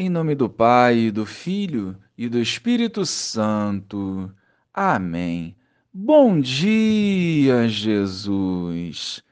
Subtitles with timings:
[0.00, 4.32] Em nome do Pai, do Filho e do Espírito Santo.
[4.72, 5.56] Amém.
[5.92, 9.24] Bom dia, Jesus.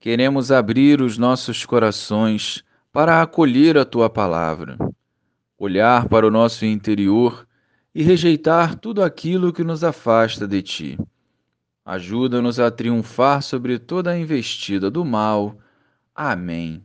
[0.00, 4.78] Queremos abrir os nossos corações para acolher a tua palavra,
[5.58, 7.46] olhar para o nosso interior
[7.94, 10.98] e rejeitar tudo aquilo que nos afasta de ti.
[11.84, 15.58] Ajuda-nos a triunfar sobre toda a investida do mal.
[16.14, 16.82] Amém.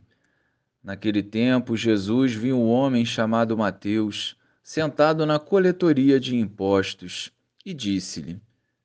[0.82, 7.30] Naquele tempo, Jesus viu um homem chamado Mateus sentado na coletoria de impostos
[7.64, 8.40] e disse-lhe: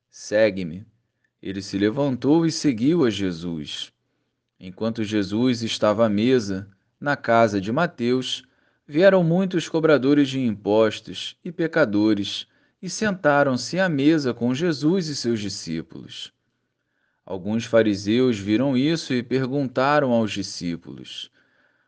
[0.09, 0.85] Segue-me.
[1.41, 3.93] Ele se levantou e seguiu a Jesus.
[4.59, 8.43] Enquanto Jesus estava à mesa, na casa de Mateus,
[8.87, 12.47] vieram muitos cobradores de impostos e pecadores
[12.81, 16.33] e sentaram-se à mesa com Jesus e seus discípulos.
[17.25, 21.31] Alguns fariseus viram isso e perguntaram aos discípulos: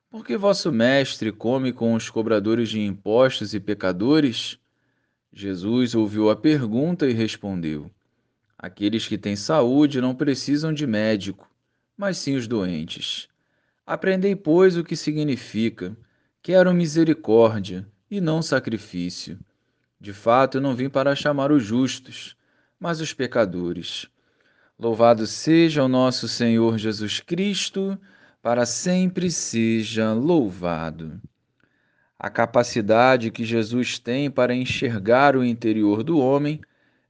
[0.09, 4.57] por que vosso mestre come com os cobradores de impostos e pecadores?
[5.31, 7.91] Jesus ouviu a pergunta e respondeu:
[8.58, 11.50] Aqueles que têm saúde não precisam de médico,
[11.95, 13.28] mas sim os doentes.
[13.85, 15.95] Aprendei, pois, o que significa:
[16.41, 19.38] quero misericórdia e não sacrifício.
[20.00, 22.35] De fato, eu não vim para chamar os justos,
[22.80, 24.08] mas os pecadores.
[24.80, 28.00] Louvado seja o nosso Senhor Jesus Cristo
[28.41, 31.19] para sempre seja louvado.
[32.19, 36.61] A capacidade que Jesus tem para enxergar o interior do homem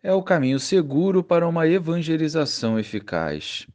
[0.04, 3.68] é o caminho seguro para uma evangelização eficaz.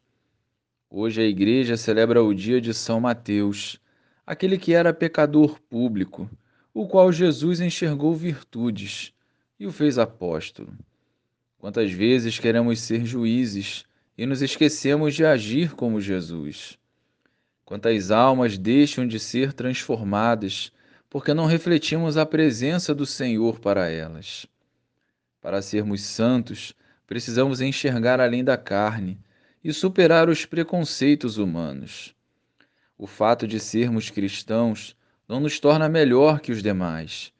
[0.91, 3.81] Hoje a igreja celebra o dia de São Mateus,
[4.27, 6.31] aquele que era pecador público,
[6.75, 9.12] o qual Jesus enxergou virtudes
[9.59, 10.72] e o fez apóstolo.
[11.59, 13.84] Quantas vezes queremos ser juízes
[14.19, 16.78] e nos esquecemos de agir como Jesus?
[17.73, 20.70] Quantas almas deixam de ser transformadas
[21.09, 24.45] porque não refletimos a presença do Senhor para elas.
[25.41, 26.75] Para sermos santos,
[27.06, 29.19] precisamos enxergar além da carne
[29.65, 32.15] e superar os preconceitos humanos.
[32.99, 34.94] O fato de sermos cristãos
[35.27, 37.33] não nos torna melhor que os demais,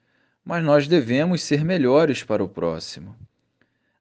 [0.43, 3.15] mas nós devemos ser melhores para o próximo.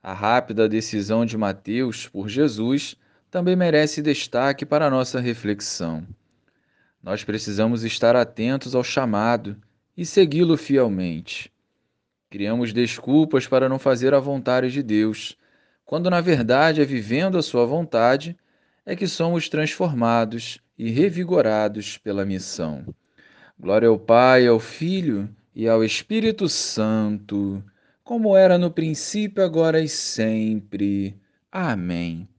[0.01, 2.95] A rápida decisão de Mateus por Jesus
[3.29, 6.07] também merece destaque para nossa reflexão.
[7.03, 9.57] Nós precisamos estar atentos ao chamado
[9.97, 11.51] e segui-lo fielmente.
[12.29, 15.35] Criamos desculpas para não fazer a vontade de Deus,
[15.83, 18.37] quando na verdade é vivendo a Sua vontade
[18.85, 22.85] é que somos transformados e revigorados pela missão.
[23.59, 27.63] Glória ao Pai, ao Filho e ao Espírito Santo,
[28.03, 31.15] como era no princípio, agora e sempre.
[31.51, 32.27] Amém.